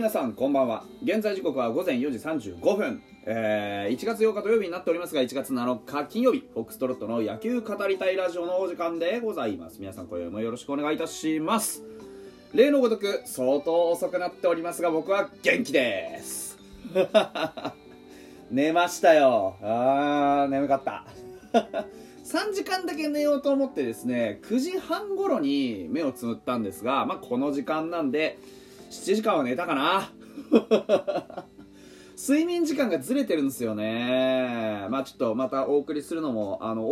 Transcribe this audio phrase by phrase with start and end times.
[0.00, 0.84] 皆さんこんばんは。
[1.02, 9.78] 現在時刻は午前4時35分、えー、1月8日土曜日になっておりますが1月7日金曜日フォックストロットの野球語りたいラジオのお時間でございます。
[9.78, 11.82] 皆さん今夜もよろしくお願いいたします。
[12.54, 16.56] 例のごとく相当遅くなっておりますが僕は元気です。
[18.50, 19.56] 寝ましたよ。
[19.60, 21.04] あー眠かった。
[22.24, 28.38] 3時間だけ寝ようと思ってですね9時半頃に目をつむったんですがまあこの時間なんで
[28.90, 30.10] 7時間は寝たかな。
[32.18, 34.86] 睡眠時間がずれてるんですよね。
[34.90, 36.90] まあちょっとまたお送りするのもあの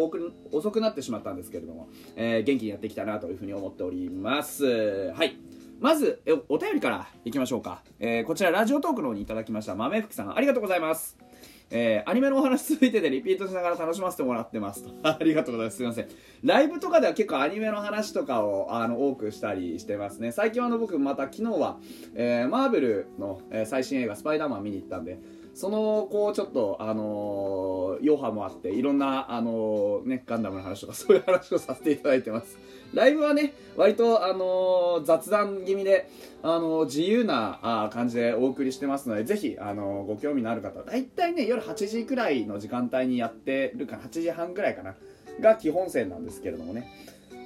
[0.53, 5.13] 遅くなってしまったんですけれども、えー、元気にやっていきたいなというふうに思っております。
[5.13, 5.37] はい。
[5.81, 11.28] まずえお便りからいきましょうか、えー、こちらラジオトークの方にいただきました豆福さんありがとうございます。
[11.71, 14.91] えー、アニメのお話続いててリピートしながら楽しませてもらってますと。
[15.03, 15.77] ありがとうございます。
[15.77, 16.09] すいません。
[16.43, 20.33] ライブとかでは結構アニメの話とかをあの多くしたりしてますね。
[20.33, 21.79] 最近はあの僕また昨日は、
[22.15, 25.19] えー、マーベルの、えー、最新映画スパイダーマン見に行ったんで、
[25.59, 32.57] そのこうちょっとあの、余波もあっていろんなあの、ねガンダムの話とかそういう話をさせていただいてます。
[32.95, 36.09] ライブはね割とあの、雑談気味で
[36.45, 44.95] あの自由なあ感じでお送りしてますのでぜひあのご興味のある方大体ね夜8時くらいの時間帯にやってるか8時半ぐらいかな
[45.41, 46.89] が基本線なんですけれどもね。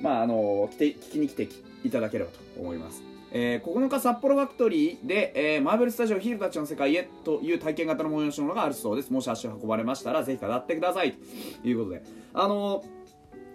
[0.02, 1.48] まああの来て聞きに来て
[1.82, 3.11] いただければと思います。
[3.34, 9.10] えー、9日札幌ファクトリーで、えー、マーベルスタジオヒーローたちの世界へという体験型の催し物があるそうです。
[9.10, 11.14] もし足を運ばれましたらぜひ語ってください。
[11.62, 12.02] ということで。
[12.34, 12.82] あの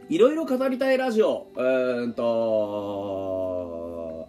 [0.09, 3.45] ー、いろいろ語りたいラジオうんと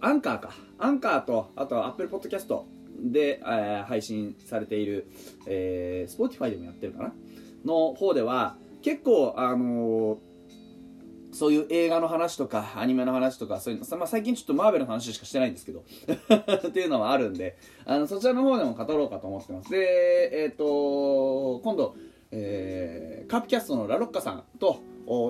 [0.01, 0.51] アンカーか。
[0.77, 2.67] アンカーとあとアップルポッドキャスト
[3.01, 5.07] で、えー、配信されている、
[5.47, 7.13] えー、スポティファイでもやってるかな？
[7.65, 10.28] の方では結構あのー
[11.39, 15.85] そういう映画の話とか、アニメの話とか、そういうの、まあ、最近ちょっとマーベルの話しかしてないんですけど。
[16.67, 17.55] っていうのはあるんで、
[17.85, 19.71] あの、そちらの方でも語ろうかと思ってます。
[19.71, 21.95] で、えっ、ー、と、今度、
[22.31, 24.81] えー、カープキャストのラロッカさんと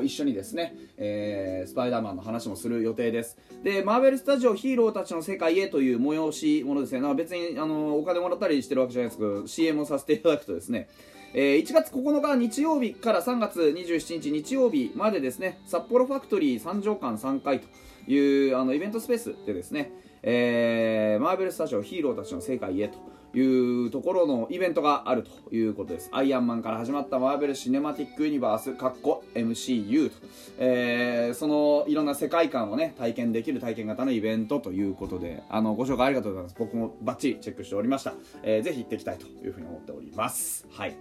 [0.03, 3.37] 一緒にですね、えー、スパイダーマンの話もする予定です。
[3.63, 7.01] で、マーベルスタジオヒーローたちの世界へという催しものですね。
[7.01, 10.89] な別に、あの、お金もらったりしてるわけじゃないですけど、CM をさせていただくとですね、
[11.33, 17.67] えー、1月9日日曜日から3月27日日曜日までですね札幌ファクトリー三条館3回と
[18.11, 19.91] いうあのイベントスペースでですね、
[20.23, 22.97] えー、マーベルスタジオヒーローたちの世界へと
[23.33, 23.41] い
[23.87, 26.09] うところのイベントがあるということです。
[26.11, 30.15] アイアンマンから始まったマーベル・シネマティック・ユニバース、かっこ MCU と、
[30.57, 36.55] えー、そのいろんな世界観をね、体験できる体験型のイベントということで、あの、ご紹介ありがとうございます。
[36.57, 38.13] 僕もバッチリチェックしておりました。
[38.43, 40.67] えー、ぜひ行ってきたいというふうに思っております。
[40.71, 40.95] はい。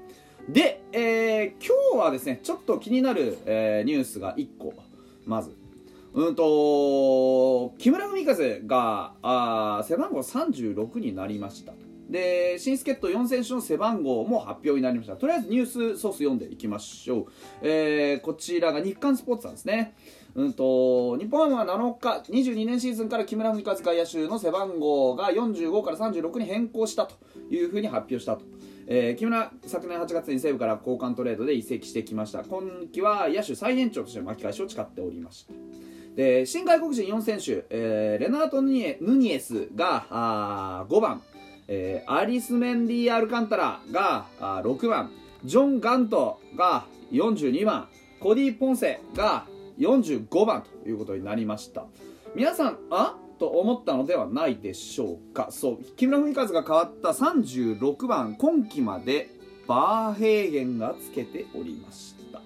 [0.49, 4.75] で、えー、今日はですね、ちょっと気になる、えー、ニュースが1個、
[5.27, 5.57] まず。
[6.15, 8.35] うんと、木村文和
[8.67, 11.73] が、あ背番号36になりました。
[12.09, 15.17] で、新助っ人4選手の背番号も発表になりました。
[15.17, 17.27] とりあえずニュースソース読んでいきましょう。
[17.63, 19.95] えー、こちらが日刊スポーツさんですね。
[20.35, 27.17] うんと、日本は7日、22年シーズンから木村文和外野手の背番号が45から36に変更したと
[27.51, 28.45] いうふうに発表したと。
[28.91, 35.53] えー、木村昨年8月に西武から交換トレードで移籍してきました今季は野手最年長として巻き返しを誓っておりました
[36.17, 41.23] で新外国人4選手、えー、レナート・ヌニエスがあ5番、
[41.69, 45.11] えー、アリスメンディ・アルカンタラがあ6番
[45.45, 49.47] ジョン・ガントが42番コディ・ポンセが
[49.79, 51.85] 45番ということになりました。
[52.35, 53.17] 皆さんあ？
[53.39, 55.49] と思ったのではないでしょうか。
[55.51, 55.79] そう。
[55.97, 59.31] 木村文和が変わった36番今季まで
[59.69, 62.43] バーヘーゲンがつけておりました。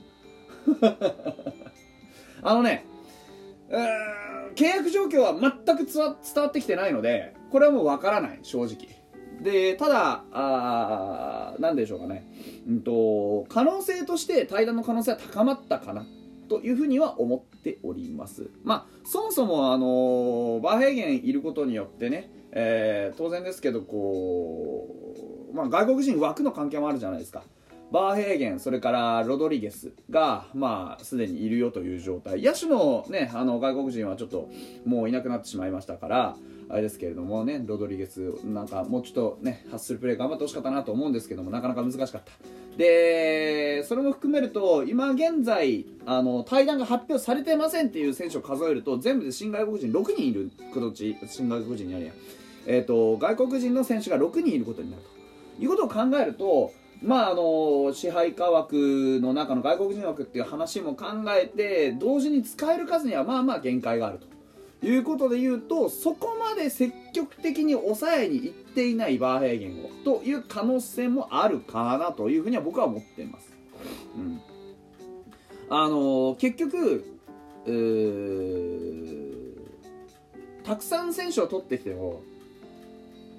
[2.43, 2.85] あのね
[4.55, 6.17] 契約状況は全く伝わ
[6.49, 9.02] ってきてないのでこれはもうわからない正直。
[9.43, 12.27] でただあなんでしょうかね、
[12.69, 16.07] うんと、可能性として対談の可能性は高まったかな
[16.49, 18.51] というふうには思っております。
[18.63, 24.89] まあ、そもそも、あのバーヘーゲンいることによってね、えー、当然ですけど、こ
[25.51, 27.45] う、まあ、外国人枠の関係もあるじゃないですか。
[27.91, 32.43] バーヘーゲン、それからロドリゲスが、まあ、すでにいるよという状態。
[32.43, 34.49] 野手のね、あの、外国人はちょっと、
[34.87, 36.37] もういなくなってしまいましたから、
[36.73, 42.21] あれですけれどもね、ロドリゲス、なんかもうちょっとね、ハッスルプレー頑張ってほしかったなと思うんですけども、なかなか難しかった。
[42.79, 52.15] で、それも含めると、今現在、あの、対談が発表されてませんっていう選手を数えると、全部で新外国人6人いることち、新外国人にありやん、
[52.67, 55.13] えっ、ー、と、外国人の選手が6人いることになると。
[55.63, 56.73] いうことを考えると、
[57.03, 64.32] まあ、あの支配下枠の中の外国人枠っていう話も考えて同時に使える数にはまあまあ限界があると。
[64.83, 73.53] いうことで言うとそこまで積極的に抑えにいっていないバーヘーゲンをという可能性もあるかなというふうには僕は思っています。
[74.17, 74.41] うん、
[75.71, 77.05] あのー、結局
[80.65, 82.23] たくさん選手を取ってきても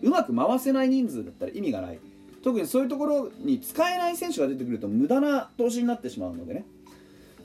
[0.02, 2.00] うまく回せない人数だったら意味がない。
[2.44, 6.66] 特にそういうところに使えない選手が出てくると無駄な投資になってしまうのでね。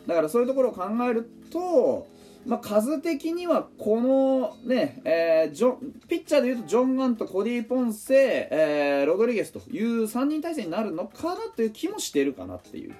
[0.06, 2.08] だからそういうところを考えると
[2.46, 5.76] まあ、数的にはこのね、えー、ジョ
[6.08, 12.94] ピッチャーでいうとジョン・ガンとコディ・ポンセ、えー、ロドリゲスという3人体制になるのかなという気もしてるかなっていう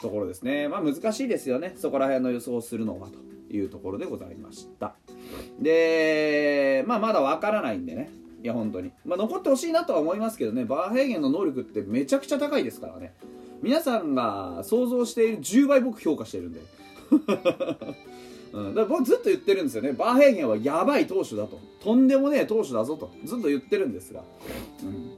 [0.00, 0.68] ところですね。
[0.68, 1.74] まあ難しいですよね。
[1.76, 4.94] そこら辺の予想をするのはというところでございました。
[5.60, 8.10] で、まあまだわからないんでね。
[8.42, 8.90] いや本当に。
[9.04, 13.14] まあ残ってほしいなとは思いますけどね、バーヘーゲンの能力ってめちゃくちゃ高いですからね。
[13.62, 16.60] 皆さんが想像している10倍僕評価してるんで。
[18.52, 19.92] うん、だから僕ずっと言ってるんですよね。
[19.92, 21.58] バーヘーゲンはやばい投手だと。
[21.82, 23.10] とんでもねえ投手だぞと。
[23.24, 24.22] ずっと言ってるんですが、
[24.82, 25.16] うん。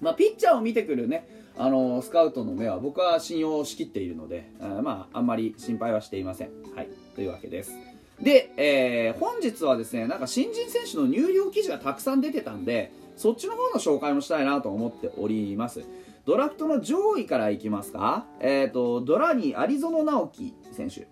[0.00, 6.50] まあ、ピッチャーを見てくるねあのスカウトの目は僕は信用しきっているのであまああんまり心配はしていません。
[6.74, 6.88] はい。
[7.14, 7.72] というわけです。
[8.20, 15.82] で、えー、本日はですねなんか新人選手の入寮記事がたくさん出てたんでそっちの方の紹介もしたいなと思っております。
[16.24, 18.26] ドラフトの上位からいきますか？
[18.40, 21.06] えっ、ー、とドラにアリゾノ直樹選手。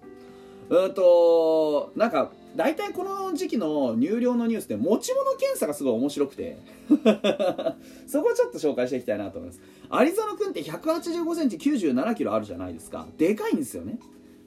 [0.70, 6.58] うんとなんか大体この時期の入寮のニュースって持ち物検査がすごい面白くて。
[8.06, 9.60] そこをちょっと紹介していきたいなと思います。
[9.88, 13.06] アリゾナ君って1 8 5センチ9 7キロあるじゃないですか。
[13.18, 13.98] でかいんですよね。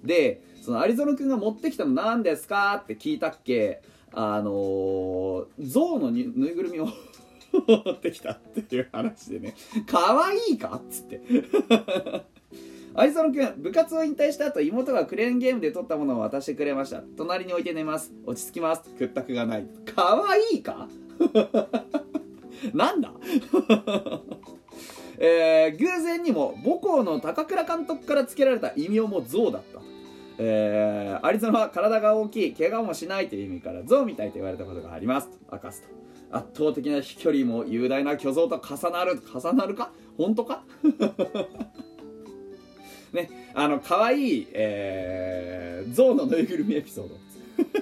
[0.03, 3.81] でそのアリゾナ君が持ってきたの何ですかって聞いたっけ。
[4.11, 6.87] あのー、象のぬいぐるみを
[7.67, 9.55] 持ってきたっていう話でね。
[9.87, 11.21] 可愛いかっつって。
[12.95, 17.01] 有園君部活を引退した後妹がクレーンゲームで取ったものを渡してくれました。
[17.17, 18.11] 隣に置いて寝ます。
[18.25, 18.83] 落ち着きます。
[18.97, 19.65] 屈託がない。
[19.95, 20.87] かわいいか？
[22.73, 23.11] なんだ？
[25.17, 29.81] えー、偶然にも母校の高倉監督から付けられた異名も象だった。
[30.39, 35.29] えー、アリゾナは体が大きい怪我もしないという意味から象みたいと言われたことがあります。
[35.29, 35.87] と明かすと。
[36.37, 39.91] 圧倒的な飛距離も雄大な巨像と重なる重なるか？
[40.17, 40.63] 本当か？
[43.13, 47.15] ね、あの、可愛い、えー、象のぬいぐるみエピソード。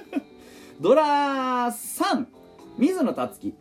[0.80, 2.26] ドラ3、
[2.78, 3.54] 水野達樹。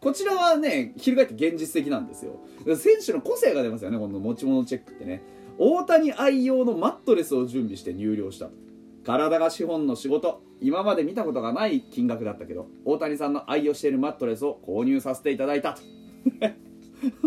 [0.00, 2.38] こちらはね、翻って現実的なんですよ。
[2.76, 5.22] 選手の個性が出ますよね、この持ち物チェックってね。
[5.58, 8.50] 大谷愛用のマットレスを準備して入寮した
[9.04, 15.82] 体が資本の仕事今まで見たことがない金額だったけど大谷さんの愛用しているマットレスを購入させていただいたと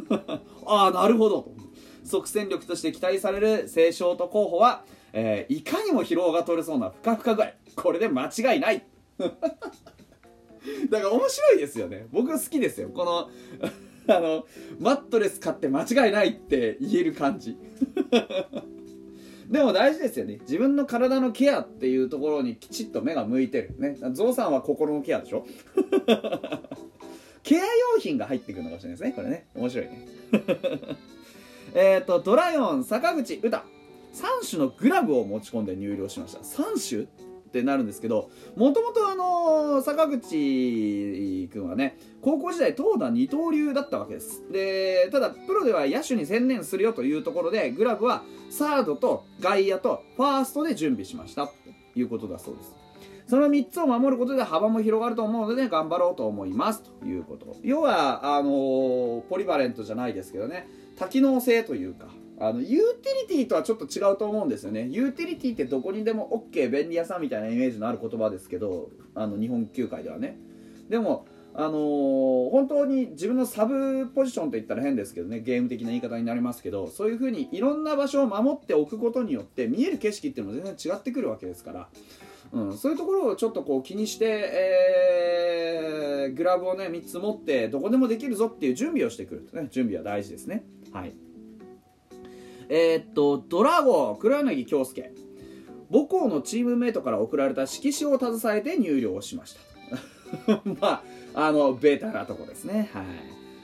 [0.66, 1.56] ああなるほどと
[2.07, 4.83] 即戦力として期待される青少と候補は、
[5.13, 7.51] えー、いかにも疲労が取れそうなふかふか具合。
[7.75, 8.86] これで間違いない。
[9.19, 9.39] だか
[10.89, 12.07] ら面白いですよね。
[12.12, 12.89] 僕好きですよ。
[12.89, 13.30] この
[14.15, 14.45] あの
[14.80, 17.57] マットレス買って間違いないって言える感じ。
[19.50, 20.39] でも大事ですよね。
[20.42, 23.75] 自分の体のケアっていうところにきちっと目が向いてる。
[23.80, 23.98] ね。
[24.13, 25.45] ゾウさんは心のケアでしょ？
[27.44, 27.66] ケア用
[27.99, 29.14] 品が入ってくるのかもしれないですね。
[29.14, 29.47] これね。
[29.56, 30.07] 面白いね。
[31.74, 33.64] えっ、ー、と、ドラヨン、坂口、歌。
[34.14, 36.40] 3種のグラブを持ち込んで入寮しました。
[36.40, 44.44] 3種ってなるんですけど、もともとあの、坂口くんはね、高校時代投打二刀流だったわけです。
[44.52, 51.54] で、ただ、プロでは野手に専念するよというところで、グラブはサードと外野とファーストで準備しましたと
[51.95, 52.74] いうことだそうです。
[53.28, 57.57] その3つを守ることで幅も広がると思うので、ね、頑張ろうと思いますということ。
[57.62, 62.07] 要は、あのー、ポリバレントじゃないですけどね、多機能性というか
[62.39, 64.87] あのユーティリティとはちょっと違うと思うんですよね。
[64.92, 70.37] ユーティリティってどこにでも OK 便利屋さんみたいなイメージのある言葉ですけどあの日本球界ではね。
[70.89, 71.25] でも
[71.56, 75.39] あのー、本当に自分のサブポジションといったら変ですけどね。
[75.39, 81.89] ゲーム的な言い方になりますけどそういう風にいろんな場所を守っておくことによって見える景色っていうのも全然違ってくるわけですから、
[82.51, 89.68] うん、そういうところをちょっとこう気にして、えー、グラブをね3つ持ってどこでもできるぞっていう準備をしてくるとね。
[89.71, 90.63] 準備は大事ですね。
[90.92, 91.14] はい。
[92.70, 95.12] えー、っとドラゴン黒柳恭介。
[95.90, 99.56] 母校のチームメイトから送られた色紙を携えて入寮しまし
[100.46, 100.62] た。
[100.82, 101.02] ま
[101.34, 102.90] ああのベータなとこですね。
[102.94, 103.06] はい。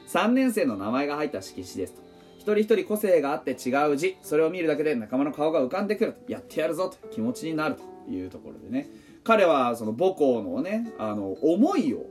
[0.08, 2.02] 3年生の名前が入った色紙ですと。
[2.38, 7.08] 一人一人個性があって違う字それを見るだけで仲間の顔が浮かんでくるやってやるぞと。
[7.10, 8.90] 気持ちになるというところでね。
[9.24, 12.06] 彼はその母校のねあの思いを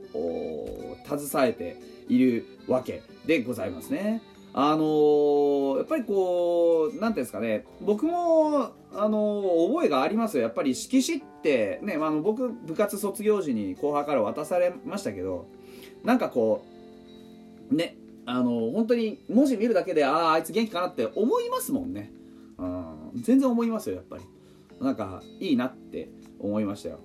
[1.05, 1.77] 携えて
[2.09, 4.21] いるわけでございますね。
[4.55, 10.43] あのー、やっぱりこう、なんていうんですかね、僕も、あのー、覚えがありますよ。
[10.43, 15.47] やっぱり色紙って、ね、まあ、あの僕、部活卒業時に後輩から渡されましたけど、
[16.03, 16.63] なんかこ
[17.71, 22.11] う、ね、あのー、本当に文字見るだけで、ああ、あいつ元気かなって思いますもんね。
[22.59, 24.23] うん、全然思いますよ、やっぱり。
[24.79, 26.99] なんか、いいなって思いましたよ。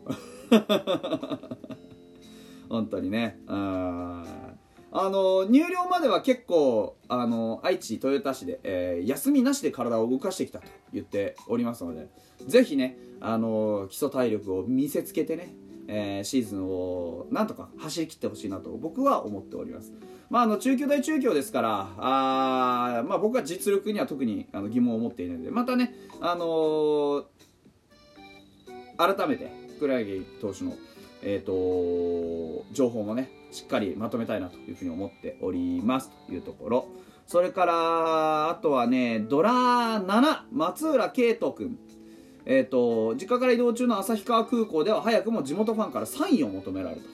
[2.69, 3.41] 本当にね。
[3.47, 4.48] うん
[4.91, 12.09] あの入寮までは結構あの愛知豊田市で、えー、休みなしで体を動かしてきたと言っておりますので
[12.47, 15.55] ぜひねあの基礎体力を見せつけてね、
[15.89, 19.93] えー、シーズンをなんとか走り切ってほしいなと僕は思っております。
[20.31, 27.25] まあ、あの中京大中京ですからあ、まあ、僕は実力には特にあの疑問を持っていないのでまたね、あのー、
[28.99, 30.75] 改めて黒柳投手の、
[31.23, 36.11] えーと情報もねしっかりまとめたいなというふうに思っております。
[36.27, 36.89] というところ。
[37.27, 41.79] それからあとはねドラ7松浦圭斗君。
[42.47, 47.09] えっ、ー、と実家から移動中の旭川空港では早くも地元ファンからサインを求められたと。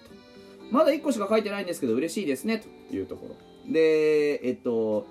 [0.70, 2.64] まだ1個しか書いてないんですけど嬉しいですね。
[2.90, 3.72] というところ。
[3.72, 5.06] でえっ、ー、と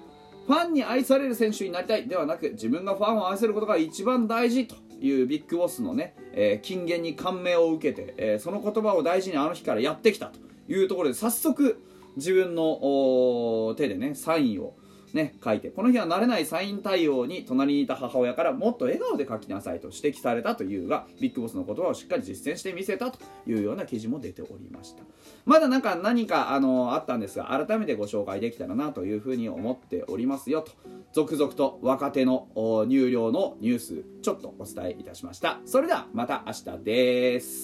[0.47, 4.75] ファンに愛される選手になりたいではなく自分がファンを愛せることが一番大事と。
[5.03, 10.39] いうビッグボスのね、えー、金言に感銘を受けて、えー、その言葉を大事にあの日からやってきたと
[10.71, 11.83] いうところで早速
[12.15, 14.75] 自分の手でねサインを
[15.13, 15.69] ね、書いて。
[15.69, 25.03] この日は慣れないサイン対応に隣にいた母親からもっと笑顔で書きなさいと指摘されたというがビッグボスの言葉をしっかり実践してみせたというような記事も出ておりました。
[25.45, 30.71] まだなんか何かあのあったんですが改めてご紹介できたらなというふうに思っておりますよと。
[31.13, 32.47] 続々と若手の
[32.87, 35.59] 入寮のニュースちょっとお伝えいたしました。
[35.65, 37.61] それではまた明日です。